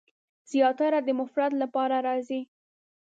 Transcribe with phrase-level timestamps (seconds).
[0.51, 2.41] زیاتره د مفرد لپاره راځي.